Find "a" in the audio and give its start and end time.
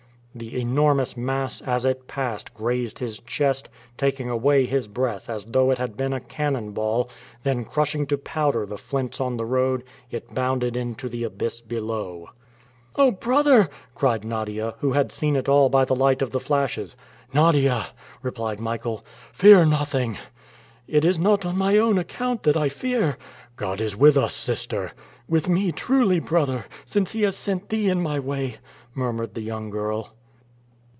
6.13-6.21